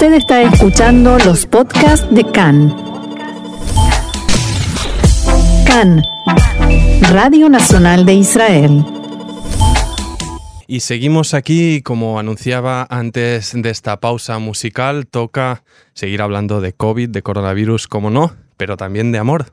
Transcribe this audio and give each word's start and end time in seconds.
Usted 0.00 0.14
está 0.14 0.40
escuchando 0.40 1.18
los 1.26 1.44
podcasts 1.44 2.08
de 2.10 2.24
CAN. 2.24 2.74
CAN, 5.66 6.02
Radio 7.12 7.50
Nacional 7.50 8.06
de 8.06 8.14
Israel. 8.14 8.82
Y 10.66 10.80
seguimos 10.80 11.34
aquí, 11.34 11.82
como 11.82 12.18
anunciaba 12.18 12.86
antes 12.88 13.52
de 13.54 13.68
esta 13.68 14.00
pausa 14.00 14.38
musical, 14.38 15.06
toca 15.06 15.64
seguir 15.92 16.22
hablando 16.22 16.62
de 16.62 16.72
COVID, 16.72 17.10
de 17.10 17.20
coronavirus, 17.20 17.86
como 17.86 18.08
no, 18.08 18.34
pero 18.56 18.78
también 18.78 19.12
de 19.12 19.18
amor, 19.18 19.52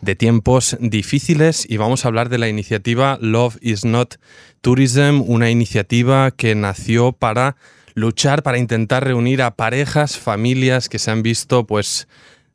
de 0.00 0.16
tiempos 0.16 0.78
difíciles 0.80 1.64
y 1.70 1.76
vamos 1.76 2.04
a 2.04 2.08
hablar 2.08 2.28
de 2.28 2.38
la 2.38 2.48
iniciativa 2.48 3.18
Love 3.20 3.58
is 3.60 3.84
Not 3.84 4.16
Tourism, 4.62 5.22
una 5.24 5.48
iniciativa 5.48 6.32
que 6.32 6.56
nació 6.56 7.12
para 7.12 7.54
luchar, 8.00 8.42
para 8.42 8.58
intentar 8.58 9.04
reunir 9.04 9.42
a 9.42 9.52
parejas, 9.52 10.18
familias 10.18 10.88
que 10.88 10.98
se 10.98 11.10
han 11.10 11.22
visto 11.22 11.66
pues 11.66 12.08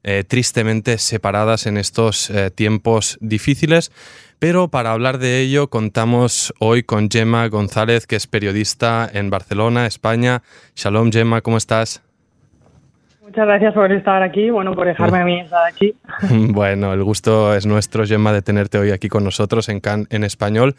eh, 0.03 0.23
tristemente 0.27 0.97
separadas 0.97 1.65
en 1.65 1.77
estos 1.77 2.29
eh, 2.29 2.51
tiempos 2.51 3.17
difíciles. 3.21 3.91
Pero 4.39 4.67
para 4.67 4.91
hablar 4.91 5.17
de 5.17 5.39
ello 5.39 5.69
contamos 5.69 6.53
hoy 6.59 6.83
con 6.83 7.09
Gemma 7.09 7.47
González, 7.47 8.05
que 8.05 8.17
es 8.17 8.27
periodista 8.27 9.09
en 9.11 9.29
Barcelona, 9.29 9.87
España. 9.87 10.43
Shalom 10.75 11.11
Gemma, 11.11 11.41
¿cómo 11.41 11.57
estás? 11.57 12.01
Muchas 13.35 13.47
gracias 13.47 13.73
por 13.73 13.91
estar 13.91 14.23
aquí, 14.23 14.49
bueno, 14.49 14.73
por 14.73 14.87
dejarme 14.87 15.17
a 15.17 15.25
mí 15.25 15.41
estar 15.41 15.67
aquí. 15.67 15.93
Bueno, 16.53 16.93
el 16.93 17.03
gusto 17.03 17.53
es 17.53 17.65
nuestro, 17.65 18.05
Gemma, 18.05 18.31
de 18.31 18.41
tenerte 18.41 18.77
hoy 18.77 18.91
aquí 18.91 19.09
con 19.09 19.25
nosotros 19.25 19.67
en 19.67 19.81
CAN 19.81 20.07
en 20.09 20.23
español. 20.23 20.77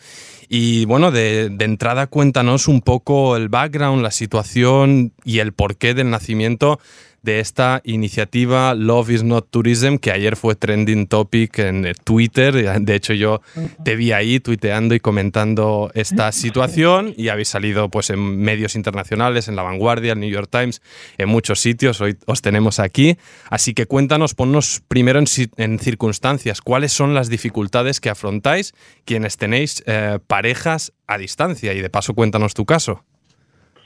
Y 0.48 0.86
bueno, 0.86 1.10
de, 1.10 1.50
de, 1.50 1.64
entrada 1.66 2.06
cuéntanos 2.06 2.66
un 2.66 2.80
poco 2.80 3.36
el 3.36 3.50
background, 3.50 4.02
la 4.02 4.10
situación 4.10 5.12
y 5.22 5.40
el 5.40 5.52
porqué 5.52 5.92
del 5.92 6.08
nacimiento 6.08 6.78
de 7.26 7.40
esta 7.40 7.82
iniciativa 7.84 8.72
Love 8.74 9.10
is 9.10 9.24
Not 9.24 9.48
Tourism, 9.50 9.96
que 9.96 10.12
ayer 10.12 10.36
fue 10.36 10.54
trending 10.54 11.08
topic 11.08 11.58
en 11.58 11.92
Twitter. 12.04 12.80
De 12.80 12.94
hecho, 12.94 13.14
yo 13.14 13.42
te 13.84 13.96
vi 13.96 14.12
ahí 14.12 14.38
tuiteando 14.38 14.94
y 14.94 15.00
comentando 15.00 15.90
esta 15.94 16.30
situación 16.30 17.12
y 17.16 17.28
habéis 17.28 17.48
salido 17.48 17.90
pues, 17.90 18.10
en 18.10 18.38
medios 18.38 18.76
internacionales, 18.76 19.48
en 19.48 19.56
La 19.56 19.64
Vanguardia, 19.64 20.12
el 20.12 20.20
New 20.20 20.30
York 20.30 20.48
Times, 20.48 20.80
en 21.18 21.28
muchos 21.28 21.58
sitios. 21.58 22.00
Hoy 22.00 22.16
os 22.26 22.42
tenemos 22.42 22.78
aquí. 22.78 23.18
Así 23.50 23.74
que 23.74 23.86
cuéntanos, 23.86 24.34
ponnos 24.34 24.80
primero 24.86 25.18
en, 25.18 25.26
en 25.56 25.80
circunstancias, 25.80 26.60
cuáles 26.60 26.92
son 26.92 27.12
las 27.12 27.28
dificultades 27.28 28.00
que 28.00 28.08
afrontáis 28.08 28.72
quienes 29.04 29.36
tenéis 29.36 29.82
eh, 29.86 30.20
parejas 30.28 30.92
a 31.08 31.18
distancia 31.18 31.72
y 31.74 31.82
de 31.82 31.90
paso 31.90 32.14
cuéntanos 32.14 32.54
tu 32.54 32.64
caso. 32.64 33.04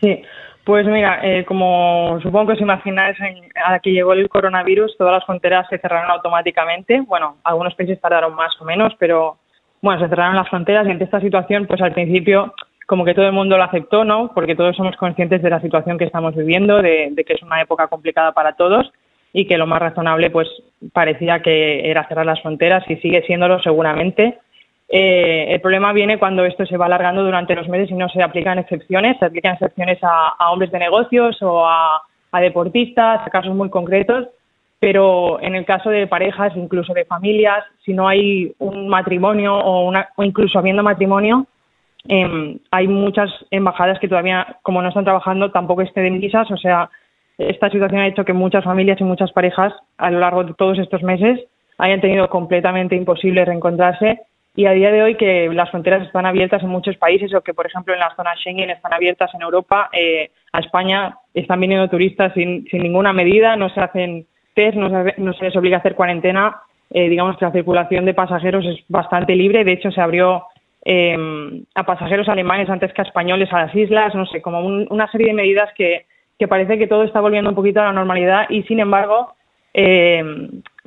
Sí, 0.02 0.22
pues 0.64 0.86
mira, 0.86 1.20
eh, 1.22 1.44
como 1.44 2.18
supongo 2.22 2.48
que 2.48 2.52
os 2.52 2.60
imagináis, 2.60 3.16
a 3.64 3.72
la 3.72 3.78
que 3.80 3.92
llegó 3.92 4.12
el 4.12 4.28
coronavirus, 4.28 4.96
todas 4.96 5.14
las 5.14 5.24
fronteras 5.24 5.66
se 5.68 5.78
cerraron 5.78 6.10
automáticamente. 6.10 7.00
Bueno, 7.00 7.36
algunos 7.44 7.74
países 7.74 8.00
tardaron 8.00 8.34
más 8.34 8.54
o 8.60 8.64
menos, 8.64 8.94
pero 8.98 9.38
bueno, 9.80 10.00
se 10.00 10.08
cerraron 10.08 10.36
las 10.36 10.48
fronteras 10.48 10.86
y 10.86 10.90
ante 10.90 11.04
esta 11.04 11.20
situación, 11.20 11.66
pues 11.66 11.80
al 11.80 11.92
principio 11.92 12.54
como 12.86 13.04
que 13.04 13.14
todo 13.14 13.26
el 13.26 13.32
mundo 13.32 13.56
lo 13.56 13.62
aceptó, 13.62 14.04
¿no? 14.04 14.32
Porque 14.34 14.56
todos 14.56 14.76
somos 14.76 14.96
conscientes 14.96 15.42
de 15.42 15.50
la 15.50 15.60
situación 15.60 15.96
que 15.96 16.04
estamos 16.04 16.34
viviendo, 16.34 16.82
de, 16.82 17.08
de 17.12 17.24
que 17.24 17.34
es 17.34 17.42
una 17.42 17.62
época 17.62 17.86
complicada 17.86 18.32
para 18.32 18.54
todos 18.54 18.92
y 19.32 19.46
que 19.46 19.56
lo 19.56 19.66
más 19.66 19.80
razonable, 19.80 20.30
pues 20.30 20.48
parecía 20.92 21.40
que 21.40 21.88
era 21.88 22.06
cerrar 22.08 22.26
las 22.26 22.42
fronteras 22.42 22.84
y 22.88 22.96
sigue 22.96 23.22
siéndolo 23.22 23.60
seguramente. 23.60 24.38
Eh, 24.92 25.46
el 25.54 25.60
problema 25.60 25.92
viene 25.92 26.18
cuando 26.18 26.44
esto 26.44 26.66
se 26.66 26.76
va 26.76 26.86
alargando 26.86 27.22
durante 27.22 27.54
los 27.54 27.68
meses 27.68 27.92
y 27.92 27.94
no 27.94 28.08
se 28.08 28.22
aplican 28.22 28.58
excepciones. 28.58 29.16
Se 29.18 29.24
aplican 29.24 29.54
excepciones 29.54 29.98
a, 30.02 30.50
hombres 30.50 30.72
de 30.72 30.80
negocios 30.80 31.40
o 31.42 31.64
a, 31.64 32.02
deportistas, 32.40 33.20
a 33.24 33.30
casos 33.30 33.54
muy 33.54 33.70
concretos. 33.70 34.28
Pero 34.80 35.40
en 35.40 35.54
el 35.54 35.64
caso 35.64 35.90
de 35.90 36.06
parejas, 36.06 36.52
incluso 36.56 36.92
de 36.92 37.04
familias, 37.04 37.64
si 37.84 37.92
no 37.92 38.08
hay 38.08 38.52
un 38.58 38.88
matrimonio 38.88 39.54
o, 39.54 39.86
una, 39.86 40.08
o 40.16 40.24
incluso 40.24 40.58
habiendo 40.58 40.82
matrimonio, 40.82 41.46
eh, 42.08 42.56
hay 42.70 42.88
muchas 42.88 43.30
embajadas 43.50 44.00
que 44.00 44.08
todavía, 44.08 44.56
como 44.62 44.80
no 44.80 44.88
están 44.88 45.04
trabajando, 45.04 45.52
tampoco 45.52 45.82
estén 45.82 46.18
visas. 46.18 46.50
O 46.50 46.56
sea, 46.56 46.90
esta 47.38 47.70
situación 47.70 48.00
ha 48.00 48.08
hecho 48.08 48.24
que 48.24 48.32
muchas 48.32 48.64
familias 48.64 49.00
y 49.00 49.04
muchas 49.04 49.30
parejas 49.32 49.72
a 49.98 50.10
lo 50.10 50.18
largo 50.18 50.42
de 50.44 50.54
todos 50.54 50.78
estos 50.78 51.02
meses 51.02 51.38
hayan 51.78 52.00
tenido 52.00 52.28
completamente 52.28 52.96
imposible 52.96 53.44
reencontrarse 53.44 54.20
y 54.56 54.66
a 54.66 54.72
día 54.72 54.90
de 54.90 55.02
hoy 55.02 55.14
que 55.16 55.48
las 55.52 55.70
fronteras 55.70 56.02
están 56.02 56.26
abiertas 56.26 56.62
en 56.62 56.68
muchos 56.68 56.96
países 56.96 57.32
o 57.34 57.40
que, 57.40 57.54
por 57.54 57.66
ejemplo, 57.66 57.94
en 57.94 58.00
las 58.00 58.14
zonas 58.16 58.38
Schengen 58.38 58.70
están 58.70 58.92
abiertas 58.92 59.30
en 59.34 59.42
Europa, 59.42 59.88
eh, 59.92 60.30
a 60.52 60.58
España 60.58 61.16
están 61.34 61.60
viniendo 61.60 61.88
turistas 61.88 62.32
sin, 62.34 62.66
sin, 62.68 62.82
ninguna 62.82 63.12
medida, 63.12 63.56
no 63.56 63.68
se 63.68 63.80
hacen 63.80 64.26
test, 64.54 64.76
no 64.76 64.90
se, 64.90 65.14
no 65.18 65.32
se 65.34 65.44
les 65.44 65.56
obliga 65.56 65.76
a 65.76 65.80
hacer 65.80 65.94
cuarentena. 65.94 66.60
Eh, 66.90 67.08
digamos 67.08 67.36
que 67.36 67.44
la 67.44 67.52
circulación 67.52 68.04
de 68.04 68.14
pasajeros 68.14 68.66
es 68.66 68.76
bastante 68.88 69.36
libre. 69.36 69.62
De 69.64 69.72
hecho, 69.72 69.92
se 69.92 70.00
abrió 70.00 70.44
eh, 70.84 71.16
a 71.74 71.84
pasajeros 71.84 72.28
alemanes 72.28 72.68
antes 72.68 72.92
que 72.92 73.02
a 73.02 73.04
españoles 73.04 73.52
a 73.52 73.66
las 73.66 73.74
islas, 73.74 74.14
no 74.16 74.26
sé, 74.26 74.42
como 74.42 74.66
un, 74.66 74.88
una 74.90 75.08
serie 75.12 75.28
de 75.28 75.34
medidas 75.34 75.70
que, 75.76 76.06
que 76.38 76.48
parece 76.48 76.78
que 76.78 76.88
todo 76.88 77.04
está 77.04 77.20
volviendo 77.20 77.50
un 77.50 77.56
poquito 77.56 77.80
a 77.80 77.84
la 77.84 77.92
normalidad 77.92 78.46
y, 78.48 78.64
sin 78.64 78.80
embargo, 78.80 79.34
eh, 79.74 80.22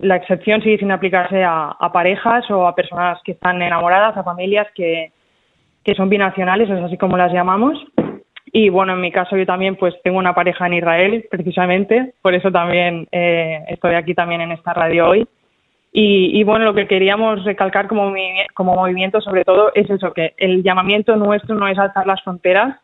la 0.03 0.17
excepción 0.17 0.61
sigue 0.61 0.77
sin 0.77 0.91
aplicarse 0.91 1.43
a, 1.43 1.75
parejas 1.91 2.49
o 2.51 2.67
a 2.67 2.75
personas 2.75 3.19
que 3.23 3.31
están 3.31 3.61
enamoradas, 3.61 4.15
a 4.17 4.23
familias 4.23 4.67
que, 4.75 5.11
que 5.83 5.95
son 5.95 6.09
binacionales, 6.09 6.69
es 6.69 6.81
así 6.81 6.97
como 6.97 7.17
las 7.17 7.33
llamamos. 7.33 7.77
Y 8.51 8.69
bueno, 8.69 8.93
en 8.93 9.01
mi 9.01 9.11
caso 9.11 9.35
yo 9.35 9.45
también 9.45 9.75
pues 9.75 9.95
tengo 10.03 10.19
una 10.19 10.35
pareja 10.35 10.67
en 10.67 10.73
Israel, 10.73 11.25
precisamente, 11.31 12.13
por 12.21 12.35
eso 12.35 12.51
también 12.51 13.07
eh, 13.11 13.63
estoy 13.69 13.95
aquí 13.95 14.13
también 14.13 14.41
en 14.41 14.51
esta 14.51 14.73
radio 14.73 15.09
hoy. 15.09 15.27
Y, 15.95 16.39
y, 16.39 16.43
bueno, 16.43 16.65
lo 16.65 16.73
que 16.73 16.87
queríamos 16.87 17.43
recalcar 17.45 17.87
como, 17.87 18.11
como 18.55 18.75
movimiento 18.75 19.21
sobre 19.21 19.45
todo 19.45 19.71
es 19.75 19.87
eso, 19.89 20.11
que 20.11 20.33
el 20.37 20.63
llamamiento 20.63 21.15
nuestro 21.15 21.53
no 21.53 21.67
es 21.67 21.77
alzar 21.77 22.07
las 22.07 22.21
fronteras, 22.23 22.79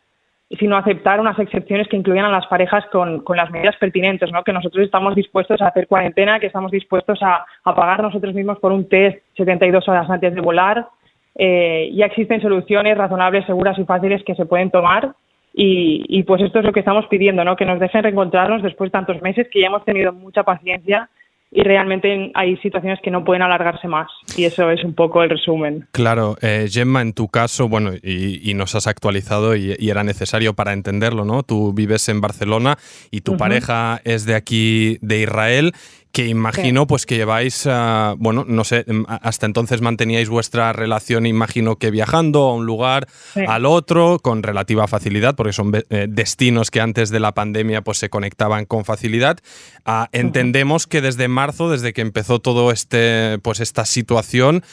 sino 0.58 0.78
aceptar 0.78 1.20
unas 1.20 1.38
excepciones 1.38 1.88
que 1.88 1.98
incluyan 1.98 2.26
a 2.26 2.32
las 2.32 2.48
parejas 2.48 2.84
con, 2.92 3.20
con, 3.20 3.38
las 3.38 3.52
medidas 3.52 3.76
pertinentes, 3.78 4.32
¿no? 4.32 4.44
que 4.44 4.54
nosotros 4.54 4.84
estamos 4.84 5.14
dispuestos 5.16 5.62
a 5.62 5.68
hacer 5.68 5.88
cuarentena, 5.88 6.40
que 6.40 6.48
estamos 6.48 6.72
dispuestos 6.72 7.22
a, 7.22 7.46
a 7.64 7.76
pagar 7.76 8.02
nosotros 8.02 8.34
mismos 8.34 8.58
por 8.58 8.72
un 8.72 8.90
test 8.90 9.20
72 9.38 9.88
horas 9.88 10.10
antes 10.10 10.34
de 10.34 10.42
volar. 10.42 10.88
Eh, 11.36 11.92
ya 11.94 12.08
existen 12.08 12.42
soluciones 12.42 12.98
razonables, 12.98 13.46
seguras 13.46 13.78
y 13.78 13.86
fáciles 13.86 14.24
que 14.24 14.34
se 14.34 14.46
pueden 14.46 14.72
tomar 14.72 15.14
y, 15.54 16.04
y, 16.08 16.24
pues 16.24 16.42
esto 16.42 16.60
es 16.60 16.66
lo 16.66 16.74
que 16.74 16.80
estamos 16.80 17.06
pidiendo, 17.08 17.44
¿no? 17.44 17.56
que 17.56 17.66
nos 17.66 17.80
dejen 17.80 18.04
reencontrarnos 18.04 18.64
después 18.64 18.90
de 18.90 18.94
tantos 18.94 19.22
meses, 19.22 19.48
que 19.52 19.62
ya 19.62 19.68
hemos 19.68 19.86
tenido 19.86 20.14
mucha 20.14 20.44
paciencia 20.44 21.10
y 21.52 21.64
realmente 21.64 22.32
hay 22.36 22.58
situaciones 22.58 23.00
que 23.02 23.10
no 23.10 23.24
pueden 23.24 23.42
alargarse 23.42 23.88
más. 23.88 24.08
Y 24.38 24.44
eso 24.44 24.70
es 24.70 24.84
un 24.84 24.94
poco 24.94 25.24
el 25.24 25.32
resumen. 25.32 25.88
Claro, 25.92 26.36
eh, 26.42 26.68
Gemma, 26.70 27.02
en 27.02 27.14
tu 27.14 27.28
caso, 27.28 27.68
bueno, 27.68 27.92
y, 28.04 28.54
nos 28.54 28.76
has 28.76 28.88
actualizado 28.88 29.56
y, 29.56 29.76
era 29.80 30.04
necesario 30.04 30.54
para 30.54 30.74
entenderlo, 30.74 31.26
¿no? 31.26 31.44
Tú 31.44 31.74
vives 31.74 32.08
en 32.10 32.22
Barcelona 32.22 32.78
y 33.10 33.22
tu 33.22 33.38
pareja 33.38 34.02
es 34.04 34.26
de 34.26 34.36
aquí, 34.36 34.98
de 35.02 35.22
Israel 35.22 35.74
que 36.20 36.28
imagino 36.28 36.86
pues 36.86 37.06
que 37.06 37.16
lleváis, 37.16 37.66
uh, 37.66 38.16
bueno, 38.18 38.44
no 38.46 38.66
sé, 38.66 38.84
em, 38.88 39.06
hasta 39.08 39.46
entonces 39.46 39.80
manteníais 39.80 40.28
vuestra 40.28 40.74
relación, 40.74 41.26
imagino 41.26 41.78
que 41.78 41.92
viajando 41.92 42.42
a 42.50 42.56
un 42.56 42.66
lugar, 42.66 43.08
sí. 43.34 43.42
al 43.48 43.66
otro, 43.66 44.20
con 44.20 44.44
relativa 44.44 44.86
facilidad, 44.88 45.36
porque 45.36 45.54
son 45.54 45.72
eh, 45.74 46.08
destinos 46.10 46.72
que 46.72 46.82
antes 46.82 47.10
de 47.10 47.22
la 47.22 47.34
pandemia 47.34 47.84
pues 47.84 48.00
se 48.00 48.10
conectaban 48.10 48.66
con 48.66 48.84
facilidad. 48.84 49.40
Uh, 49.88 50.08
entendemos 50.12 50.88
que 50.88 51.00
desde 51.00 51.30
marzo, 51.30 51.70
desde 51.70 51.94
que 51.94 52.02
empezó 52.02 52.40
todo 52.40 52.72
este, 52.72 53.40
pues 53.42 53.62
esta 53.62 53.86
situación, 53.86 54.64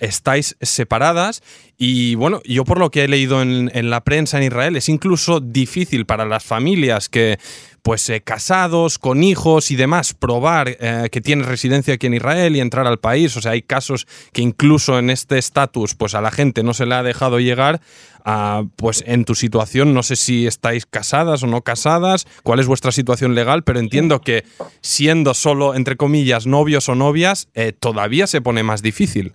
Estáis 0.00 0.56
separadas 0.60 1.42
y 1.76 2.14
bueno, 2.14 2.40
yo 2.44 2.64
por 2.64 2.78
lo 2.78 2.90
que 2.90 3.04
he 3.04 3.08
leído 3.08 3.42
en, 3.42 3.90
la 3.90 4.02
prensa 4.02 4.38
en 4.38 4.44
Israel 4.44 4.76
es 4.76 4.88
incluso 4.88 5.40
difícil 5.40 6.06
para 6.06 6.24
las 6.24 6.44
familias 6.44 7.08
que 7.08 7.38
pues 7.82 8.08
eh, 8.08 8.22
casados, 8.22 8.98
con 8.98 9.22
hijos 9.22 9.70
y 9.70 9.76
demás, 9.76 10.14
probar 10.14 10.68
eh, 10.80 11.08
que 11.12 11.20
tienes 11.20 11.46
residencia 11.46 11.94
aquí 11.94 12.06
en 12.06 12.14
Israel 12.14 12.56
y 12.56 12.60
entrar 12.60 12.86
al 12.86 12.98
país. 12.98 13.36
O 13.36 13.42
sea, 13.42 13.52
hay 13.52 13.60
casos 13.60 14.06
que 14.32 14.40
incluso 14.40 14.98
en 14.98 15.10
este 15.10 15.36
estatus, 15.36 15.94
pues 15.94 16.14
a 16.14 16.22
la 16.22 16.30
gente 16.30 16.62
no 16.62 16.72
se 16.72 16.86
le 16.86 16.94
ha 16.94 17.02
dejado 17.02 17.40
llegar. 17.40 17.82
Uh, 18.26 18.68
pues 18.76 19.04
en 19.06 19.26
tu 19.26 19.34
situación, 19.34 19.92
no 19.92 20.02
sé 20.02 20.16
si 20.16 20.46
estáis 20.46 20.86
casadas 20.86 21.42
o 21.42 21.46
no 21.46 21.60
casadas, 21.60 22.26
cuál 22.42 22.58
es 22.58 22.66
vuestra 22.66 22.90
situación 22.90 23.34
legal, 23.34 23.64
pero 23.64 23.80
entiendo 23.80 24.22
que 24.22 24.44
siendo 24.80 25.34
solo, 25.34 25.74
entre 25.74 25.96
comillas, 25.96 26.46
novios 26.46 26.88
o 26.88 26.94
novias, 26.94 27.48
eh, 27.52 27.74
todavía 27.78 28.26
se 28.26 28.40
pone 28.40 28.62
más 28.62 28.80
difícil. 28.80 29.34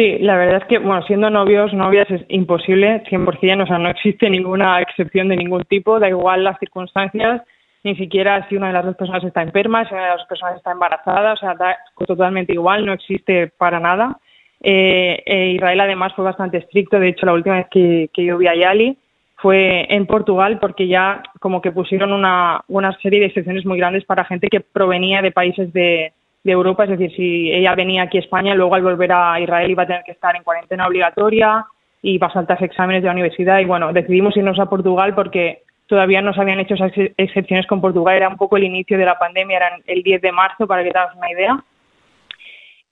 Sí, 0.00 0.16
la 0.18 0.38
verdad 0.38 0.62
es 0.62 0.64
que, 0.66 0.78
bueno, 0.78 1.02
siendo 1.02 1.28
novios, 1.28 1.74
novias 1.74 2.10
es 2.10 2.22
imposible, 2.28 3.02
100%, 3.10 3.64
o 3.64 3.66
sea, 3.66 3.76
no 3.76 3.90
existe 3.90 4.30
ninguna 4.30 4.80
excepción 4.80 5.28
de 5.28 5.36
ningún 5.36 5.62
tipo, 5.64 6.00
da 6.00 6.08
igual 6.08 6.42
las 6.42 6.58
circunstancias, 6.58 7.42
ni 7.84 7.94
siquiera 7.96 8.48
si 8.48 8.56
una 8.56 8.68
de 8.68 8.72
las 8.72 8.86
dos 8.86 8.96
personas 8.96 9.22
está 9.24 9.42
enferma, 9.42 9.86
si 9.86 9.92
una 9.92 10.04
de 10.04 10.08
las 10.08 10.18
dos 10.20 10.26
personas 10.26 10.56
está 10.56 10.72
embarazada, 10.72 11.34
o 11.34 11.36
sea, 11.36 11.52
da 11.54 11.76
totalmente 12.06 12.54
igual, 12.54 12.86
no 12.86 12.94
existe 12.94 13.52
para 13.58 13.78
nada. 13.78 14.16
Eh, 14.62 15.22
eh, 15.26 15.52
Israel 15.56 15.80
además 15.80 16.14
fue 16.16 16.24
bastante 16.24 16.56
estricto, 16.56 16.98
de 16.98 17.08
hecho 17.08 17.26
la 17.26 17.34
última 17.34 17.56
vez 17.56 17.66
que, 17.70 18.08
que 18.14 18.24
yo 18.24 18.38
vi 18.38 18.46
a 18.46 18.54
Yali 18.54 18.96
fue 19.36 19.86
en 19.94 20.06
Portugal 20.06 20.56
porque 20.62 20.88
ya 20.88 21.22
como 21.40 21.60
que 21.60 21.72
pusieron 21.72 22.14
una, 22.14 22.64
una 22.68 22.96
serie 23.00 23.20
de 23.20 23.26
excepciones 23.26 23.66
muy 23.66 23.76
grandes 23.76 24.06
para 24.06 24.24
gente 24.24 24.48
que 24.48 24.60
provenía 24.60 25.20
de 25.20 25.30
países 25.30 25.70
de, 25.74 26.14
de 26.42 26.52
Europa, 26.52 26.84
es 26.84 26.90
decir, 26.90 27.14
si 27.14 27.52
ella 27.52 27.74
venía 27.74 28.02
aquí 28.02 28.16
a 28.16 28.20
España, 28.20 28.54
luego 28.54 28.74
al 28.74 28.82
volver 28.82 29.12
a 29.12 29.38
Israel 29.40 29.70
iba 29.70 29.82
a 29.82 29.86
tener 29.86 30.02
que 30.04 30.12
estar 30.12 30.34
en 30.36 30.42
cuarentena 30.42 30.86
obligatoria 30.86 31.66
y 32.02 32.16
va 32.18 32.28
a 32.28 32.32
saltarse 32.32 32.64
exámenes 32.64 33.02
de 33.02 33.06
la 33.06 33.12
universidad 33.12 33.58
y 33.60 33.66
bueno, 33.66 33.92
decidimos 33.92 34.36
irnos 34.36 34.58
a 34.58 34.66
Portugal 34.66 35.14
porque 35.14 35.62
todavía 35.86 36.22
no 36.22 36.32
se 36.32 36.40
habían 36.40 36.60
hecho 36.60 36.74
esas 36.74 36.92
excepciones 37.16 37.66
con 37.66 37.80
Portugal, 37.80 38.16
era 38.16 38.28
un 38.28 38.36
poco 38.36 38.56
el 38.56 38.64
inicio 38.64 38.96
de 38.96 39.04
la 39.04 39.18
pandemia, 39.18 39.56
era 39.56 39.78
el 39.86 40.02
10 40.02 40.22
de 40.22 40.32
marzo 40.32 40.66
para 40.66 40.82
que 40.82 40.90
te 40.90 40.98
hagas 40.98 41.16
una 41.16 41.30
idea. 41.30 41.64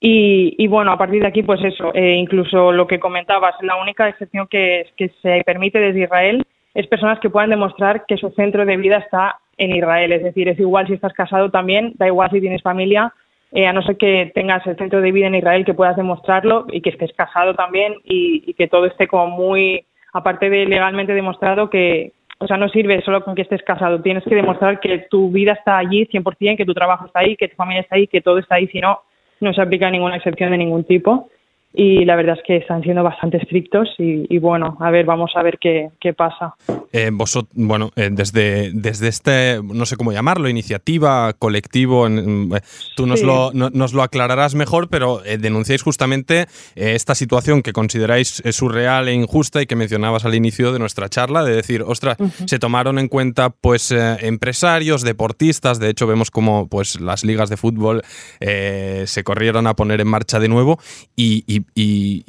Y, 0.01 0.65
bueno, 0.67 0.93
a 0.93 0.97
partir 0.97 1.21
de 1.21 1.27
aquí, 1.27 1.43
pues 1.43 1.61
eso, 1.61 1.93
eh, 1.93 2.15
incluso 2.15 2.71
lo 2.71 2.87
que 2.87 3.01
comentabas, 3.01 3.55
la 3.61 3.75
única 3.75 4.07
excepción 4.07 4.47
que, 4.47 4.85
que 4.95 5.09
se 5.21 5.43
permite 5.45 5.77
desde 5.77 6.03
Israel 6.03 6.45
es 6.73 6.87
personas 6.87 7.19
que 7.19 7.29
puedan 7.29 7.49
demostrar 7.49 8.05
que 8.07 8.15
su 8.15 8.29
centro 8.29 8.65
de 8.65 8.77
vida 8.77 8.97
está 8.97 9.39
en 9.57 9.75
Israel. 9.75 10.13
Es 10.13 10.23
decir, 10.23 10.47
es 10.47 10.57
igual 10.57 10.87
si 10.87 10.93
estás 10.93 11.11
casado 11.11 11.51
también, 11.51 11.93
da 11.95 12.07
igual 12.07 12.29
si 12.31 12.39
tienes 12.39 12.61
familia, 12.61 13.13
eh, 13.51 13.65
a 13.65 13.73
no 13.73 13.81
ser 13.81 13.97
que 13.97 14.31
tengas 14.35 14.65
el 14.67 14.77
centro 14.77 15.01
de 15.01 15.11
vida 15.11 15.27
en 15.27 15.35
Israel 15.35 15.65
que 15.65 15.73
puedas 15.73 15.95
demostrarlo 15.95 16.65
y 16.71 16.81
que 16.81 16.91
estés 16.91 17.11
casado 17.13 17.55
también 17.55 17.95
y, 18.03 18.53
que 18.53 18.67
todo 18.67 18.85
esté 18.85 19.07
como 19.07 19.27
muy, 19.27 19.85
aparte 20.13 20.49
de 20.49 20.65
legalmente 20.65 21.13
demostrado 21.13 21.69
que, 21.69 22.11
o 22.37 22.47
sea, 22.47 22.57
no 22.57 22.69
sirve 22.69 23.01
solo 23.01 23.23
con 23.23 23.35
que 23.35 23.41
estés 23.41 23.63
casado, 23.63 24.01
tienes 24.01 24.23
que 24.23 24.35
demostrar 24.35 24.79
que 24.79 25.07
tu 25.09 25.31
vida 25.31 25.53
está 25.53 25.77
allí 25.77 26.05
100%, 26.05 26.57
que 26.57 26.65
tu 26.65 26.73
trabajo 26.73 27.05
está 27.05 27.21
ahí, 27.21 27.35
que 27.35 27.47
tu 27.47 27.55
familia 27.55 27.81
está 27.81 27.95
ahí, 27.95 28.07
que 28.07 28.21
todo 28.21 28.37
está 28.37 28.55
ahí, 28.55 28.67
si 28.67 28.79
no, 28.79 28.99
no 29.39 29.53
se 29.53 29.61
aplica 29.61 29.89
ninguna 29.89 30.17
excepción 30.17 30.51
de 30.51 30.57
ningún 30.57 30.83
tipo 30.83 31.29
y 31.73 32.03
la 32.05 32.15
verdad 32.15 32.35
es 32.37 32.43
que 32.45 32.57
están 32.57 32.81
siendo 32.81 33.03
bastante 33.03 33.37
estrictos 33.37 33.89
y, 33.97 34.37
bueno, 34.39 34.77
a 34.79 34.89
ver, 34.91 35.05
vamos 35.05 35.31
a 35.35 35.43
ver 35.43 35.59
qué, 35.59 35.89
qué 35.99 36.13
pasa. 36.13 36.55
Eh, 36.91 37.09
vosotros, 37.13 37.53
bueno, 37.55 37.91
eh, 37.95 38.09
desde, 38.11 38.71
desde 38.73 39.07
este, 39.07 39.59
no 39.63 39.85
sé 39.85 39.95
cómo 39.95 40.11
llamarlo, 40.11 40.49
iniciativa, 40.49 41.33
colectivo, 41.33 42.07
en, 42.07 42.51
eh, 42.55 42.61
tú 42.95 43.05
nos, 43.05 43.21
lo, 43.21 43.51
nos 43.53 43.93
lo 43.93 44.01
aclararás 44.01 44.55
mejor, 44.55 44.89
pero 44.89 45.21
denunciáis 45.39 45.83
justamente 45.83 46.47
esta 46.75 47.13
situación 47.13 47.61
que 47.61 47.73
consideráis 47.73 48.41
surreal 48.51 49.07
e 49.07 49.13
injusta 49.13 49.61
y 49.61 49.67
que 49.67 49.75
mencionabas 49.75 50.25
al 50.25 50.35
inicio 50.35 50.73
de 50.73 50.79
nuestra 50.79 51.09
charla, 51.09 51.43
de 51.43 51.55
decir, 51.55 51.83
ostras, 51.83 52.17
se 52.45 52.59
tomaron 52.59 52.97
en 52.97 53.07
cuenta 53.07 53.51
pues 53.51 53.91
empresarios, 53.91 55.03
deportistas, 55.03 55.79
de 55.79 55.89
hecho 55.89 56.07
vemos 56.07 56.31
como 56.31 56.67
pues 56.67 56.99
las 56.99 57.23
ligas 57.23 57.49
de 57.49 57.57
fútbol 57.57 58.01
se 58.39 59.23
corrieron 59.23 59.67
a 59.67 59.75
poner 59.75 60.01
en 60.01 60.07
marcha 60.07 60.39
de 60.39 60.47
nuevo 60.47 60.79
y 61.15 61.43
y, 61.45 61.58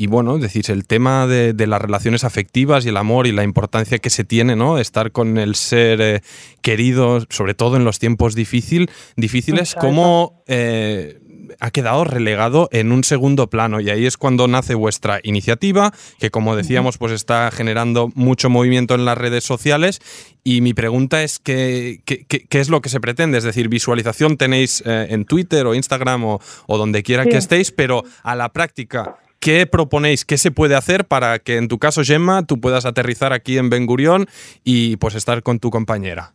bueno, 0.06 0.38
decís, 0.38 0.68
el 0.68 0.86
tema 0.86 1.26
de, 1.26 1.54
las 1.66 1.80
relaciones 1.80 2.24
afectivas 2.24 2.84
y 2.84 2.88
el 2.88 2.96
amor 2.96 3.26
y 3.26 3.32
la 3.32 3.44
importancia 3.44 3.98
que 3.98 4.10
se 4.10 4.24
tiene, 4.24 4.56
¿no? 4.56 4.78
Estar 4.78 5.12
con 5.12 5.38
el 5.38 5.54
ser 5.54 6.00
eh, 6.00 6.20
querido, 6.62 7.20
sobre 7.28 7.54
todo 7.54 7.76
en 7.76 7.84
los 7.84 7.98
tiempos 7.98 8.34
difícil, 8.34 8.90
difíciles, 9.16 9.74
¿cómo 9.74 10.42
eh, 10.46 11.20
ha 11.58 11.70
quedado 11.70 12.04
relegado 12.04 12.68
en 12.72 12.92
un 12.92 13.04
segundo 13.04 13.48
plano? 13.48 13.80
Y 13.80 13.90
ahí 13.90 14.06
es 14.06 14.16
cuando 14.16 14.48
nace 14.48 14.74
vuestra 14.74 15.20
iniciativa, 15.22 15.92
que 16.18 16.30
como 16.30 16.56
decíamos, 16.56 16.98
pues 16.98 17.12
está 17.12 17.50
generando 17.50 18.10
mucho 18.14 18.50
movimiento 18.50 18.94
en 18.94 19.04
las 19.04 19.18
redes 19.18 19.44
sociales. 19.44 20.00
Y 20.44 20.60
mi 20.60 20.74
pregunta 20.74 21.22
es, 21.22 21.38
¿qué, 21.38 22.00
qué, 22.04 22.60
es 22.60 22.68
lo 22.68 22.80
que 22.80 22.88
se 22.88 23.00
pretende? 23.00 23.38
Es 23.38 23.44
decir, 23.44 23.68
visualización 23.68 24.36
tenéis 24.36 24.82
eh, 24.86 25.08
en 25.10 25.24
Twitter 25.24 25.66
o 25.66 25.74
Instagram 25.74 26.24
o, 26.24 26.40
donde 26.68 27.02
quiera 27.02 27.24
que 27.26 27.36
estéis, 27.36 27.70
pero 27.72 28.04
a 28.22 28.34
la 28.34 28.50
práctica, 28.50 29.16
¿Qué 29.40 29.66
proponéis? 29.66 30.26
¿Qué 30.26 30.36
se 30.36 30.50
puede 30.50 30.74
hacer 30.74 31.06
para 31.06 31.38
que 31.38 31.56
en 31.56 31.68
tu 31.68 31.78
caso, 31.78 32.04
Gemma, 32.04 32.44
tú 32.44 32.60
puedas 32.60 32.84
aterrizar 32.84 33.32
aquí 33.32 33.56
en 33.56 33.70
Ben 33.70 33.86
Gurión 33.86 34.28
y 34.64 34.96
pues 34.96 35.14
estar 35.14 35.42
con 35.42 35.58
tu 35.58 35.70
compañera? 35.70 36.34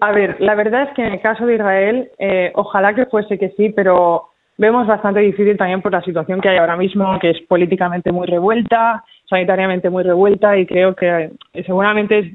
A 0.00 0.12
ver, 0.12 0.40
la 0.40 0.54
verdad 0.54 0.84
es 0.84 0.94
que 0.94 1.02
en 1.06 1.12
el 1.14 1.20
caso 1.20 1.46
de 1.46 1.54
Israel, 1.54 2.10
eh, 2.18 2.52
ojalá 2.54 2.94
que 2.94 3.06
fuese 3.06 3.38
que 3.38 3.50
sí, 3.50 3.70
pero 3.70 4.28
vemos 4.56 4.86
bastante 4.86 5.20
difícil 5.20 5.56
también 5.56 5.82
por 5.82 5.92
la 5.92 6.02
situación 6.02 6.40
que 6.40 6.48
hay 6.48 6.58
ahora 6.58 6.76
mismo, 6.76 7.18
que 7.18 7.30
es 7.30 7.40
políticamente 7.42 8.12
muy 8.12 8.26
revuelta, 8.26 9.04
sanitariamente 9.28 9.90
muy 9.90 10.02
revuelta 10.02 10.56
y 10.56 10.66
creo 10.66 10.94
que 10.94 11.30
eh, 11.52 11.64
seguramente, 11.64 12.34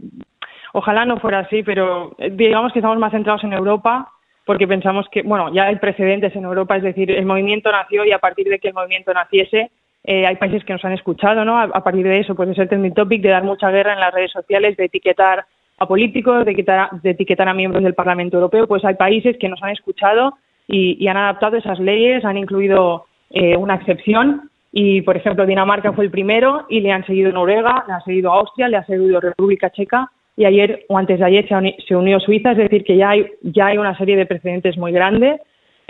ojalá 0.74 1.06
no 1.06 1.18
fuera 1.18 1.40
así, 1.40 1.64
pero 1.64 2.16
eh, 2.18 2.30
digamos 2.32 2.74
que 2.74 2.80
estamos 2.80 2.98
más 2.98 3.12
centrados 3.12 3.44
en 3.44 3.54
Europa 3.54 4.12
porque 4.46 4.68
pensamos 4.68 5.06
que, 5.12 5.22
bueno, 5.22 5.54
ya 5.54 5.66
hay 5.66 5.76
precedentes 5.76 6.36
en 6.36 6.44
Europa, 6.44 6.76
es 6.76 6.82
decir, 6.82 7.12
el 7.12 7.26
movimiento 7.26 7.72
nació 7.72 8.04
y 8.04 8.12
a 8.12 8.18
partir 8.18 8.50
de 8.50 8.58
que 8.58 8.70
el 8.70 8.74
movimiento 8.74 9.14
naciese, 9.14 9.70
eh, 10.04 10.26
hay 10.26 10.38
países 10.38 10.64
que 10.66 10.74
nos 10.74 10.84
han 10.84 10.94
escuchado, 10.94 11.46
¿no? 11.46 11.60
A, 11.60 11.84
partir 11.84 12.04
de 12.04 12.20
eso, 12.20 12.34
pues 12.34 12.50
es 12.50 12.58
el 12.58 12.68
trending 12.68 12.96
topic 12.96 13.22
de 13.22 13.30
dar 13.30 13.44
mucha 13.44 13.70
guerra 13.70 13.94
en 13.94 14.00
las 14.00 14.12
redes 14.12 14.32
sociales, 14.32 14.76
de 14.76 14.86
etiquetar 14.86 15.46
a 15.80 15.88
políticos, 15.88 16.46
de 16.46 16.52
etiquetar, 16.52 16.90
de 17.02 17.12
etiquetar 17.12 17.48
a 17.48 17.54
miembros 17.54 17.84
del 17.84 17.94
Parlamento 17.94 18.38
Europeo, 18.38 18.68
pues 18.68 18.84
hay 18.86 18.96
países 18.96 19.38
que 19.38 19.50
nos 19.50 19.62
han 19.64 19.72
escuchado 19.72 20.34
y, 20.68 21.08
han 21.08 21.18
adaptado 21.18 21.58
esas 21.58 21.80
leyes, 21.80 22.24
han 22.26 22.38
incluido 22.38 23.06
eh, 23.32 23.56
una 23.58 23.76
excepción. 23.76 24.50
Y, 24.72 25.02
por 25.02 25.18
ejemplo, 25.18 25.46
Dinamarca 25.46 25.94
fue 25.94 26.06
el 26.06 26.12
primero 26.12 26.66
y 26.70 26.82
le 26.82 26.92
han 26.92 27.06
seguido 27.06 27.32
Noruega, 27.32 27.86
le 27.88 27.94
ha 27.94 28.02
seguido 28.02 28.32
Austria, 28.32 28.68
le 28.68 28.78
ha 28.78 28.86
seguido 28.86 29.20
República 29.20 29.72
Checa. 29.72 30.12
Y 30.38 30.46
ayer 30.46 30.86
o 30.88 30.98
antes 30.98 31.20
de 31.20 31.26
ayer 31.26 31.48
se, 31.88 31.96
unió 31.96 32.20
Suiza, 32.20 32.52
es 32.52 32.58
decir, 32.58 32.84
que 32.84 32.96
ya 32.96 33.10
hay, 33.10 33.26
ya 33.42 33.68
hay 33.68 33.78
una 33.78 33.98
serie 33.98 34.16
de 34.16 34.26
precedentes 34.26 34.78
muy 34.78 34.92
grandes 34.92 35.42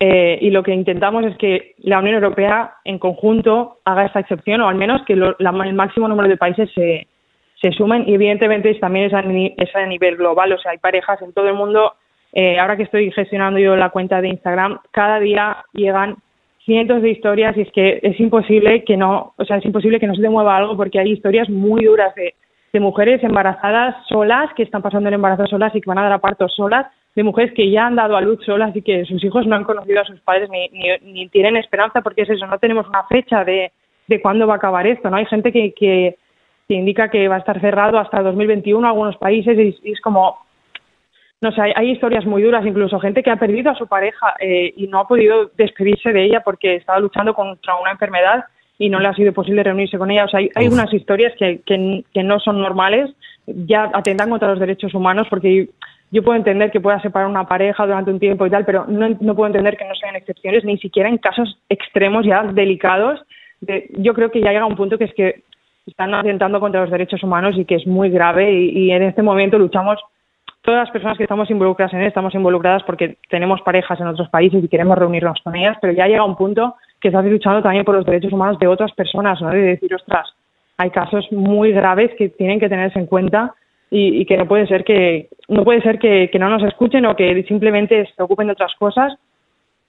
eh, 0.01 0.39
y 0.41 0.50
lo 0.50 0.63
que 0.63 0.74
intentamos 0.74 1.25
es 1.25 1.38
que 1.38 1.75
la 1.80 2.00
Unión 2.00 2.15
Europea 2.15 2.75
en 2.86 3.00
conjunto 3.00 3.80
haga 3.83 4.06
esta 4.06 4.21
excepción 4.21 4.62
o 4.62 4.69
al 4.69 4.75
menos 4.75 5.03
que 5.06 5.13
el 5.13 5.74
máximo 5.74 6.07
número 6.07 6.30
de 6.30 6.38
países 6.38 6.69
se, 6.74 7.06
se 7.61 7.71
sumen 7.71 8.06
y 8.07 8.13
evidentemente 8.13 8.73
también 8.75 9.06
es 9.06 9.13
a, 9.13 9.19
es 9.21 9.75
a 9.75 9.85
nivel 9.85 10.17
global, 10.17 10.51
o 10.53 10.57
sea, 10.57 10.71
hay 10.71 10.77
parejas 10.77 11.21
en 11.21 11.33
todo 11.33 11.47
el 11.47 11.56
mundo. 11.56 11.94
Eh, 12.31 12.59
ahora 12.59 12.77
que 12.77 12.83
estoy 12.83 13.11
gestionando 13.11 13.59
yo 13.59 13.75
la 13.75 13.89
cuenta 13.89 14.21
de 14.21 14.29
Instagram, 14.29 14.79
cada 14.91 15.19
día 15.19 15.65
llegan 15.73 16.17
cientos 16.63 17.01
de 17.01 17.09
historias 17.09 17.57
y 17.57 17.61
es 17.61 17.71
que 17.71 18.00
es 18.03 18.19
imposible 18.19 18.83
que 18.83 18.95
no, 18.95 19.33
o 19.35 19.45
sea, 19.45 19.57
es 19.57 19.65
imposible 19.65 20.00
que 20.00 20.07
no 20.07 20.15
se 20.15 20.21
te 20.21 20.29
mueva 20.29 20.57
algo 20.57 20.77
porque 20.77 21.00
hay 21.00 21.11
historias 21.11 21.50
muy 21.50 21.83
duras 21.83 22.13
de 22.15 22.79
mujeres 22.79 23.23
embarazadas 23.23 23.95
solas, 24.07 24.53
que 24.55 24.63
están 24.63 24.83
pasando 24.83 25.09
el 25.09 25.15
embarazo 25.15 25.47
solas 25.47 25.73
y 25.75 25.81
que 25.81 25.89
van 25.89 25.97
a 25.97 26.03
dar 26.03 26.13
a 26.13 26.19
parto 26.19 26.47
solas, 26.47 26.85
de 27.15 27.23
mujeres 27.23 27.53
que 27.53 27.69
ya 27.69 27.88
han 27.88 27.95
dado 27.95 28.15
a 28.15 28.21
luz 28.21 28.39
solas 28.45 28.75
y 28.75 28.81
que 28.81 29.03
sus 29.05 29.23
hijos 29.23 29.47
no 29.47 29.55
han 29.55 29.63
conocido 29.63 30.01
a 30.01 30.05
sus 30.05 30.19
padres 30.21 30.50
ni, 30.50 30.69
ni, 31.01 31.27
tienen 31.29 31.57
esperanza 31.57 32.01
porque 32.01 32.21
es 32.21 32.29
eso, 32.29 32.45
no 32.45 32.59
tenemos 32.59 32.88
una 32.88 33.03
fecha 33.05 33.44
de, 33.44 33.71
de 34.07 34.21
cuándo 34.21 34.47
va 34.47 34.53
a 34.53 34.57
acabar 34.57 34.85
esto, 34.85 35.09
¿no? 35.09 35.17
Hay 35.17 35.25
gente 35.25 35.51
que, 35.51 35.73
que, 35.73 36.15
indica 36.75 37.10
que 37.10 37.27
va 37.27 37.36
a 37.36 37.39
estar 37.39 37.60
cerrado 37.60 37.98
hasta 37.98 38.21
2021 38.21 38.80
en 38.80 38.86
algunos 38.86 39.18
países 39.18 39.57
y, 39.57 39.92
es 39.92 40.00
como, 40.01 40.38
no 41.42 41.51
sé, 41.51 41.62
hay, 41.75 41.92
historias 41.92 42.25
muy 42.25 42.44
duras, 42.44 42.66
incluso 42.66 43.00
gente 43.00 43.24
que 43.24 43.32
ha 43.32 43.38
perdido 43.38 43.72
a 43.72 43.75
su 43.75 43.88
pareja 43.88 44.36
eh, 44.39 44.74
y 44.77 44.88
no 44.88 45.00
ha 45.00 45.08
podido 45.08 45.51
despedirse 45.58 46.12
de 46.12 46.25
ella 46.25 46.41
porque 46.41 46.75
estaba 46.75 47.00
luchando 47.00 47.34
contra 47.34 47.75
una 47.75 47.91
enfermedad 47.91 48.46
y 48.77 48.89
no 48.89 49.00
le 49.00 49.10
ha 49.10 49.13
sido 49.13 49.34
posible 49.34 49.63
reunirse 49.63 49.98
con 49.98 50.10
ella. 50.10 50.25
O 50.25 50.29
sea, 50.29 50.39
hay, 50.39 50.67
unas 50.67 50.93
historias 50.93 51.34
que, 51.38 51.62
que, 51.65 52.24
no 52.24 52.39
son 52.39 52.62
normales, 52.62 53.12
ya 53.46 53.89
atentan 53.93 54.29
contra 54.29 54.50
los 54.50 54.60
derechos 54.60 54.93
humanos, 54.93 55.27
porque 55.29 55.70
yo 56.12 56.24
puedo 56.24 56.38
entender 56.38 56.72
que 56.72 56.79
pueda 56.79 57.01
separar 57.01 57.27
una 57.27 57.48
pareja 57.48 57.86
durante 57.86 58.12
un 58.12 58.20
tiempo 58.20 58.46
y 58.46 58.50
tal, 58.50 58.63
pero 58.63 58.86
no, 58.88 59.10
no 59.20 59.36
puedo 59.36 59.48
entender 59.48 59.75
que 59.75 59.86
no 59.86 59.96
sean 59.96 60.15
excepciones, 60.15 60.63
ni 60.63 60.77
siquiera 60.77 61.10
en 61.10 61.17
casos 61.17 61.60
extremos 61.67 62.25
ya 62.25 62.43
delicados. 62.43 63.20
yo 63.98 64.13
creo 64.13 64.32
que 64.32 64.39
ya 64.39 64.51
llega 64.51 64.65
un 64.65 64.77
punto 64.77 64.98
que 64.98 65.05
es 65.05 65.13
que 65.13 65.43
están 65.86 66.13
atentando 66.13 66.59
contra 66.59 66.81
los 66.81 66.91
derechos 66.91 67.24
humanos 67.24 67.55
y 67.57 67.65
que 67.65 67.75
es 67.75 67.88
muy 67.88 68.09
grave 68.09 68.51
y, 68.51 68.91
en 68.91 69.03
este 69.03 69.21
momento 69.21 69.57
luchamos 69.57 70.00
todas 70.62 70.86
las 70.86 70.91
personas 70.91 71.17
que 71.17 71.24
estamos 71.24 71.50
involucradas 71.50 71.93
en 71.93 72.01
él 72.01 72.07
estamos 72.07 72.36
involucradas 72.36 72.83
porque 72.83 73.17
tenemos 73.29 73.62
parejas 73.62 74.00
en 74.00 74.07
otros 74.07 74.29
países 74.29 74.63
y 74.63 74.67
queremos 74.67 74.98
reunirnos 74.98 75.39
con 75.43 75.55
ellas, 75.55 75.77
pero 75.81 75.93
ya 75.93 76.07
llega 76.07 76.24
un 76.24 76.36
punto 76.36 76.75
que 77.00 77.07
estás 77.07 77.25
luchando 77.25 77.62
también 77.62 77.86
por 77.86 77.95
los 77.95 78.05
derechos 78.05 78.33
humanos 78.33 78.59
de 78.59 78.67
otras 78.67 78.91
personas, 78.91 79.41
¿no? 79.41 79.50
De 79.50 79.62
decir, 79.62 79.93
ostras, 79.95 80.27
hay 80.77 80.91
casos 80.91 81.27
muy 81.31 81.71
graves 81.71 82.12
que 82.17 82.29
tienen 82.29 82.59
que 82.59 82.69
tenerse 82.69 83.00
en 83.00 83.05
cuenta 83.05 83.53
y, 83.91 84.25
que 84.25 84.38
no 84.38 84.48
puede 84.48 84.67
ser 84.67 84.83
que 84.83 85.29
no 85.48 85.63
puede 85.63 85.81
ser 85.81 85.98
que, 86.00 86.29
no 86.39 86.50
nos 86.50 86.63
escuchen 86.63 87.05
o 87.05 87.15
que 87.15 87.43
simplemente 87.48 88.07
se 88.15 88.24
ocupen 88.24 88.48
de 88.48 88.53
otras 88.53 88.74
cosas 88.75 89.13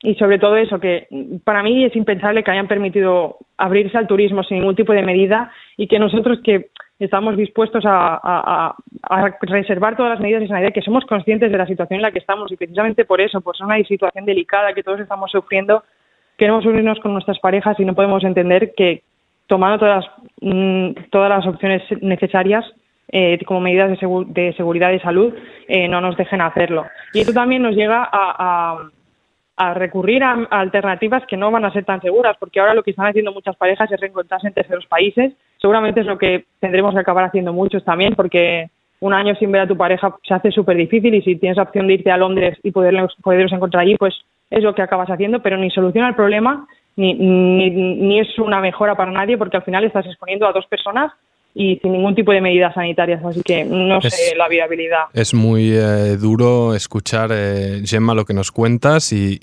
y 0.02 0.14
sobre 0.14 0.38
todo 0.38 0.56
eso 0.56 0.80
que 0.80 1.08
para 1.44 1.62
mí 1.62 1.84
es 1.84 1.94
impensable 1.94 2.42
que 2.42 2.50
hayan 2.50 2.68
permitido 2.68 3.36
abrirse 3.58 3.98
al 3.98 4.06
turismo 4.06 4.42
sin 4.42 4.58
ningún 4.58 4.76
tipo 4.76 4.92
de 4.92 5.02
medida 5.02 5.52
y 5.76 5.86
que 5.86 5.98
nosotros 5.98 6.38
que 6.42 6.70
estamos 6.98 7.36
dispuestos 7.36 7.84
a, 7.86 8.74
reservar 9.42 9.96
todas 9.96 10.12
las 10.12 10.20
medidas 10.20 10.42
de 10.42 10.48
sanidad, 10.48 10.72
que 10.72 10.82
somos 10.82 11.04
conscientes 11.06 11.50
de 11.50 11.58
la 11.58 11.66
situación 11.66 11.96
en 11.96 12.02
la 12.02 12.12
que 12.12 12.18
estamos 12.18 12.52
y 12.52 12.56
precisamente 12.56 13.04
por 13.04 13.20
eso, 13.20 13.40
pues 13.40 13.58
es 13.58 13.64
una 13.64 13.82
situación 13.84 14.24
delicada 14.24 14.74
que 14.74 14.82
todos 14.82 15.00
estamos 15.00 15.30
sufriendo, 15.30 15.82
queremos 16.36 16.64
unirnos 16.64 17.00
con 17.00 17.12
nuestras 17.12 17.38
parejas 17.38 17.78
y 17.80 17.84
no 17.84 17.94
podemos 17.94 18.22
entender 18.24 18.72
que 18.76 19.02
tomando 19.46 19.78
todas 19.78 20.04
las, 20.04 20.14
mm, 20.40 21.10
todas 21.10 21.28
las 21.28 21.46
opciones 21.46 21.82
necesarias 22.00 22.64
eh, 23.12 23.38
como 23.44 23.60
medidas 23.60 23.90
de, 23.90 24.54
seguridad 24.56 24.92
y 24.92 25.00
salud 25.00 25.34
eh, 25.66 25.88
no 25.88 26.00
nos 26.00 26.16
dejen 26.16 26.40
hacerlo. 26.40 26.86
Y 27.12 27.20
eso 27.20 27.32
también 27.32 27.62
nos 27.62 27.74
llega 27.74 28.08
a, 28.12 28.78
recurrir 29.74 30.24
a, 30.24 30.32
alternativas 30.50 31.24
que 31.26 31.36
no 31.36 31.50
van 31.50 31.64
a 31.64 31.72
ser 31.72 31.84
tan 31.84 32.00
seguras, 32.00 32.36
porque 32.38 32.60
ahora 32.60 32.74
lo 32.74 32.82
que 32.82 32.90
están 32.90 33.06
haciendo 33.06 33.32
muchas 33.32 33.56
parejas 33.56 33.90
es 33.92 34.00
reencontrarse 34.00 34.48
en 34.48 34.54
terceros 34.54 34.86
países. 34.86 35.34
Seguramente 35.58 36.00
es 36.00 36.06
lo 36.06 36.18
que 36.18 36.44
tendremos 36.60 36.94
que 36.94 37.00
acabar 37.00 37.24
haciendo 37.24 37.52
muchos 37.52 37.84
también, 37.84 38.14
porque 38.14 38.70
un 39.00 39.12
año 39.12 39.34
sin 39.34 39.52
ver 39.52 39.62
a 39.62 39.66
tu 39.66 39.76
pareja 39.76 40.14
se 40.22 40.34
hace 40.34 40.50
súper 40.50 40.76
difícil 40.76 41.14
y 41.14 41.22
si 41.22 41.36
tienes 41.36 41.56
la 41.56 41.64
opción 41.64 41.86
de 41.86 41.94
irte 41.94 42.10
a 42.10 42.16
Londres 42.16 42.58
y 42.62 42.70
poderlos, 42.70 43.14
poderlos 43.22 43.52
encontrar 43.52 43.82
allí, 43.82 43.96
pues 43.96 44.14
es 44.50 44.62
lo 44.62 44.74
que 44.74 44.82
acabas 44.82 45.10
haciendo, 45.10 45.40
pero 45.40 45.56
ni 45.56 45.70
soluciona 45.70 46.08
el 46.08 46.14
problema 46.14 46.66
ni, 46.96 47.14
ni, 47.14 47.70
ni 47.70 48.20
es 48.20 48.38
una 48.38 48.60
mejora 48.60 48.94
para 48.94 49.12
nadie 49.12 49.38
porque 49.38 49.56
al 49.56 49.62
final 49.62 49.84
estás 49.84 50.06
exponiendo 50.06 50.46
a 50.46 50.52
dos 50.52 50.66
personas 50.66 51.12
y 51.52 51.78
sin 51.82 51.92
ningún 51.92 52.14
tipo 52.14 52.32
de 52.32 52.40
medidas 52.40 52.74
sanitarias, 52.74 53.24
así 53.24 53.42
que 53.42 53.64
no 53.64 54.00
sé 54.00 54.36
la 54.36 54.48
viabilidad. 54.48 55.06
Es 55.12 55.34
muy 55.34 55.72
eh, 55.72 56.16
duro 56.16 56.74
escuchar, 56.74 57.30
eh, 57.32 57.82
Gemma, 57.84 58.14
lo 58.14 58.24
que 58.24 58.34
nos 58.34 58.52
cuentas 58.52 59.12
y, 59.12 59.38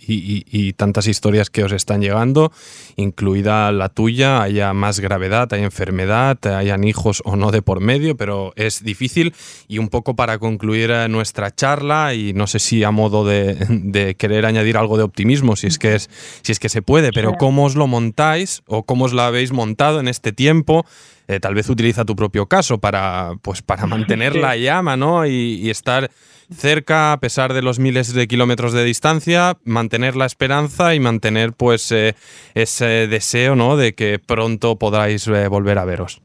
tantas 0.78 1.08
historias 1.08 1.50
que 1.50 1.64
os 1.64 1.72
están 1.72 2.02
llegando, 2.02 2.52
incluida 2.96 3.72
la 3.72 3.90
tuya, 3.90 4.42
haya 4.42 4.74
más 4.74 5.00
gravedad, 5.00 5.52
hay 5.54 5.64
enfermedad, 5.64 6.38
hayan 6.46 6.84
hijos 6.84 7.22
o 7.26 7.36
no 7.36 7.52
de 7.52 7.62
por 7.62 7.80
medio, 7.80 8.16
pero 8.16 8.54
es 8.56 8.84
difícil 8.84 9.34
y 9.68 9.80
un 9.80 9.90
poco 9.90 10.16
para 10.16 10.38
concluir 10.40 10.92
eh, 10.92 11.08
nuestra 11.10 11.52
charla 11.52 12.14
y 12.14 12.34
no 12.34 12.48
sé 12.48 12.60
si 12.60 12.84
a 12.84 12.92
modo 12.92 13.26
de, 13.26 14.16
querer 14.18 14.46
añadir 14.46 14.78
algo 14.78 14.98
de 14.98 15.04
optimismo, 15.04 15.56
si 15.56 15.68
es 15.68 15.78
que, 15.78 15.96
es, 15.96 16.10
si 16.42 16.52
es 16.52 16.60
que 16.60 16.70
se 16.70 16.82
puede, 16.82 17.12
pero 17.12 17.34
¿cómo 17.34 17.66
os 17.66 17.76
lo 17.76 17.88
montáis 17.88 18.62
o 18.68 18.84
cómo 18.84 19.06
os 19.06 19.14
lo 19.14 19.24
habéis 19.24 19.52
montado 19.52 20.00
en 20.00 20.08
este 20.08 20.32
tiempo? 20.32 20.86
Eh, 21.28 21.42
tal 21.42 21.56
vez 21.56 21.70
utiliza 21.70 22.06
tu 22.06 22.16
propio 22.16 22.46
caso 22.46 22.80
para, 22.80 23.32
pues, 23.44 23.62
para 23.62 23.86
mantener 23.88 24.36
la 24.36 24.56
llama 24.56 24.96
¿no? 24.96 25.26
Y, 25.26 25.70
estar 25.70 26.10
cerca 26.50 27.12
a 27.12 27.20
pesar 27.20 27.52
de 27.54 27.62
los 27.62 27.78
miles 27.78 28.14
de 28.14 28.28
kilómetros 28.28 28.72
de 28.72 28.86
distancia, 28.86 29.56
mantener 29.66 30.16
la 30.16 30.26
esperanza 30.26 30.96
y 30.96 31.00
mantener 31.02 31.52
pues 31.58 31.92
eh, 31.92 32.14
ese 32.56 33.08
deseo 33.08 33.56
¿no? 33.56 33.76
de 33.76 33.94
que 33.94 34.18
pronto 34.26 34.80
podáis 34.80 35.28
eh, 35.28 35.50
volver 35.50 35.78
a 35.78 35.86
veros. 35.86 36.22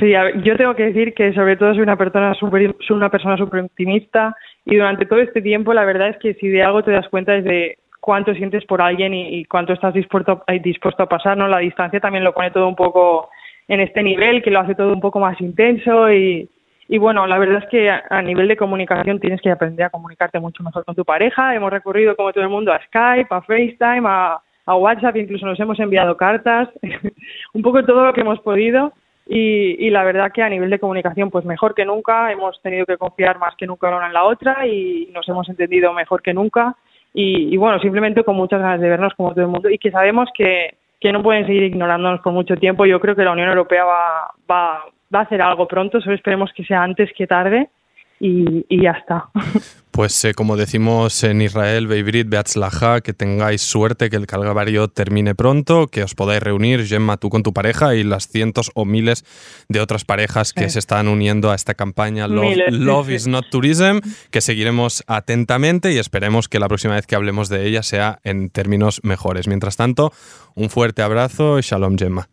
Sí, 0.00 0.12
yo 0.44 0.56
tengo 0.56 0.74
que 0.74 0.84
decir 0.84 1.14
que 1.14 1.32
sobre 1.32 1.56
todo 1.56 1.72
soy 1.74 1.82
una 1.82 1.96
persona 1.96 2.34
super, 2.34 2.74
soy 2.86 2.96
una 2.96 3.10
persona 3.10 3.36
súper 3.36 3.60
optimista 3.60 4.36
y 4.64 4.76
durante 4.76 5.06
todo 5.06 5.20
este 5.20 5.42
tiempo 5.42 5.72
la 5.72 5.84
verdad 5.84 6.10
es 6.10 6.16
que 6.18 6.34
si 6.34 6.48
de 6.48 6.62
algo 6.62 6.82
te 6.82 6.90
das 6.90 7.08
cuenta 7.08 7.36
es 7.36 7.44
de 7.44 7.78
cuánto 8.00 8.34
sientes 8.34 8.64
por 8.64 8.82
alguien 8.82 9.14
y, 9.14 9.44
cuánto 9.44 9.72
estás 9.72 9.94
dispuesto, 9.94 10.42
dispuesto 10.62 11.02
a 11.02 11.08
pasar, 11.08 11.36
¿no? 11.36 11.48
La 11.48 11.58
distancia 11.58 12.00
también 12.00 12.24
lo 12.24 12.32
pone 12.32 12.50
todo 12.50 12.66
un 12.66 12.76
poco 12.76 13.30
en 13.68 13.80
este 13.80 14.02
nivel 14.02 14.42
que 14.42 14.50
lo 14.50 14.60
hace 14.60 14.74
todo 14.74 14.92
un 14.92 15.00
poco 15.00 15.20
más 15.20 15.40
intenso 15.40 16.12
y, 16.12 16.48
y 16.92 16.98
bueno, 16.98 17.24
la 17.28 17.38
verdad 17.38 17.62
es 17.62 17.70
que 17.70 17.88
a, 17.88 18.20
nivel 18.20 18.48
de 18.48 18.56
comunicación 18.56 19.20
tienes 19.20 19.40
que 19.40 19.52
aprender 19.52 19.86
a 19.86 19.90
comunicarte 19.90 20.40
mucho 20.40 20.64
mejor 20.64 20.84
con 20.84 20.96
tu 20.96 21.04
pareja. 21.04 21.54
Hemos 21.54 21.70
recurrido, 21.70 22.16
como 22.16 22.32
todo 22.32 22.42
el 22.42 22.50
mundo, 22.50 22.72
a 22.72 22.80
Skype, 22.86 23.28
a 23.30 23.42
FaceTime, 23.42 24.02
a, 24.08 24.40
a 24.66 24.74
WhatsApp, 24.74 25.16
incluso 25.16 25.46
nos 25.46 25.60
hemos 25.60 25.78
enviado 25.78 26.16
cartas, 26.16 26.68
un 27.54 27.62
poco 27.62 27.84
todo 27.84 28.06
lo 28.06 28.12
que 28.12 28.22
hemos 28.22 28.40
podido. 28.40 28.92
Y, 29.24 29.86
y, 29.86 29.90
la 29.90 30.02
verdad 30.02 30.32
que 30.32 30.42
a 30.42 30.48
nivel 30.48 30.68
de 30.68 30.80
comunicación, 30.80 31.30
pues 31.30 31.44
mejor 31.44 31.76
que 31.76 31.84
nunca, 31.84 32.32
hemos 32.32 32.60
tenido 32.60 32.84
que 32.84 32.96
confiar 32.96 33.38
más 33.38 33.54
que 33.54 33.68
nunca 33.68 33.96
una 33.96 34.08
en 34.08 34.12
la 34.12 34.24
otra 34.24 34.66
y 34.66 35.08
nos 35.12 35.28
hemos 35.28 35.48
entendido 35.48 35.92
mejor 35.92 36.22
que 36.22 36.34
nunca. 36.34 36.74
Y, 37.14 37.54
y 37.54 37.56
bueno, 37.56 37.78
simplemente 37.78 38.24
con 38.24 38.34
muchas 38.34 38.60
ganas 38.60 38.80
de 38.80 38.88
vernos 38.88 39.14
como 39.14 39.30
todo 39.30 39.42
el 39.42 39.50
mundo 39.52 39.70
y 39.70 39.78
que 39.78 39.92
sabemos 39.92 40.28
que, 40.34 40.74
que 41.00 41.12
no 41.12 41.22
pueden 41.22 41.46
seguir 41.46 41.62
ignorándonos 41.62 42.20
por 42.20 42.32
mucho 42.32 42.56
tiempo. 42.56 42.84
Yo 42.84 43.00
creo 43.00 43.16
que 43.16 43.24
la 43.24 43.32
Unión 43.32 43.48
Europea 43.48 43.84
va, 43.84 44.34
va, 44.50 44.84
va 45.14 45.18
a 45.18 45.22
hacer 45.22 45.40
algo 45.40 45.66
pronto, 45.66 46.00
solo 46.00 46.14
esperemos 46.14 46.52
que 46.52 46.64
sea 46.64 46.82
antes 46.82 47.10
que 47.16 47.26
tarde 47.26 47.70
y, 48.20 48.82
ya 48.82 48.92
está. 48.92 49.30
Pues 49.90 50.24
eh, 50.24 50.34
como 50.34 50.56
decimos 50.56 51.24
en 51.24 51.42
Israel, 51.42 51.88
Beibrit, 51.88 52.28
Beatzlaha, 52.28 53.00
que 53.00 53.12
tengáis 53.12 53.60
suerte, 53.60 54.08
que 54.08 54.14
el 54.14 54.28
Calvario 54.28 54.86
termine 54.86 55.34
pronto, 55.34 55.88
que 55.88 56.04
os 56.04 56.14
podáis 56.14 56.40
reunir, 56.40 56.86
Gemma, 56.86 57.16
tú 57.16 57.28
con 57.28 57.42
tu 57.42 57.52
pareja 57.52 57.96
y 57.96 58.04
las 58.04 58.28
cientos 58.28 58.70
o 58.76 58.84
miles 58.84 59.24
de 59.68 59.80
otras 59.80 60.04
parejas 60.04 60.52
que 60.52 60.70
se 60.70 60.78
están 60.78 61.08
uniendo 61.08 61.50
a 61.50 61.56
esta 61.56 61.74
campaña 61.74 62.28
Love, 62.28 63.10
is 63.10 63.26
not 63.26 63.46
tourism, 63.50 63.98
que 64.30 64.40
seguiremos 64.40 65.02
atentamente 65.08 65.92
y 65.92 65.98
esperemos 65.98 66.48
que 66.48 66.60
la 66.60 66.68
próxima 66.68 66.94
vez 66.94 67.08
que 67.08 67.16
hablemos 67.16 67.48
de 67.48 67.66
ella 67.66 67.82
sea 67.82 68.20
en 68.22 68.48
términos 68.48 69.00
mejores. 69.02 69.48
Mientras 69.48 69.76
tanto, 69.76 70.12
un 70.54 70.70
fuerte 70.70 71.02
abrazo 71.02 71.58
y 71.58 71.62
shalom, 71.62 71.98
Gemma. 71.98 72.28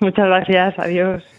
Muchas 0.00 0.26
gracias, 0.26 0.78
adiós. 0.78 1.35